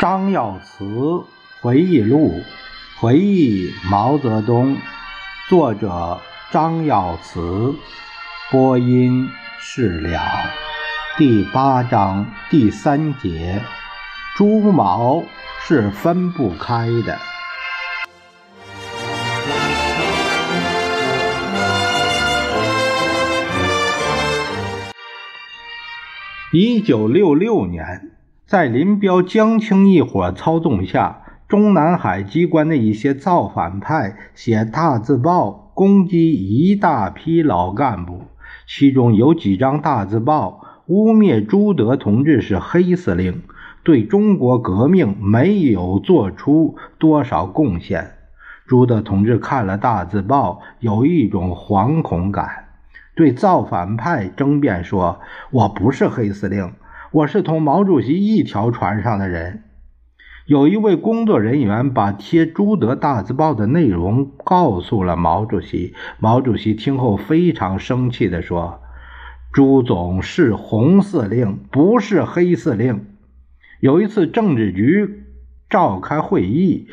[0.00, 1.24] 张耀祠
[1.60, 2.40] 回忆录，
[3.00, 4.76] 回忆毛泽东，
[5.48, 6.20] 作者
[6.52, 7.74] 张耀祠，
[8.52, 10.20] 播音释了。
[11.16, 13.60] 第八章第三节，
[14.36, 15.24] 猪毛
[15.66, 17.18] 是分不开的。
[26.52, 28.12] 一九六六年。
[28.48, 38.22] 在林彪、江青一伙操纵下，中南海机关的一些造反派写大字报攻击一大批老干部，
[38.66, 43.42] 其中有几张大字报污蔑朱德同志是黑司令，
[43.84, 48.12] 对中国革命没有做出多少贡献。
[48.66, 52.48] 朱德同志看了大字报，有一种惶恐感，
[53.14, 55.20] 对造反派争辩说
[55.52, 56.72] ：“我不是黑司令。”
[57.10, 59.62] 我是同毛主席一条船上的人。
[60.44, 65.94] 有一位工作人员把贴朱德大字报的内容告诉了毛主席。
[66.18, 68.82] 毛主席听后非常生气地说
[69.54, 73.06] ：“朱总是红司令，不是黑司令。”
[73.80, 75.24] 有一次政治局
[75.70, 76.88] 召开会议，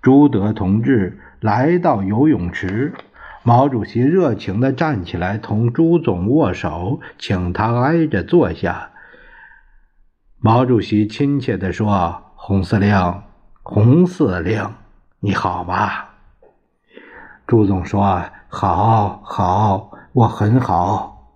[0.00, 2.94] 朱德同志来到游泳池，
[3.42, 8.92] 毛主席热情地站起来同朱总握手，请他挨着坐下。
[10.42, 12.96] 毛主席亲切地说：“洪司令，
[13.62, 14.72] 洪司令，
[15.18, 15.90] 你好吗？”
[17.46, 21.34] 朱总说：“好，好，我很好。”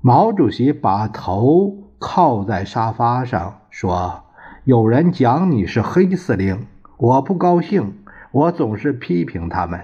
[0.00, 4.22] 毛主席把头靠在沙发上说
[4.62, 9.80] ：“有人讲你是黑司令，我不高兴，我总是批评他们。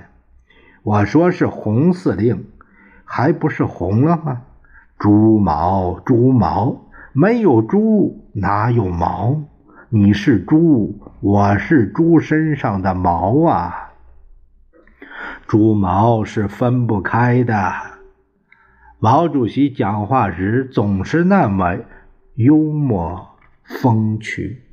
[0.84, 2.46] 我说是红司令，
[3.04, 4.42] 还不是红了吗？
[4.96, 6.76] 猪毛，猪毛。”
[7.20, 9.42] 没有猪哪有毛？
[9.88, 13.90] 你是猪，我是猪身上的毛啊！
[15.48, 17.72] 猪毛是分不开的。
[19.00, 21.78] 毛主席讲话时总是那么
[22.36, 23.30] 幽默
[23.64, 24.67] 风趣。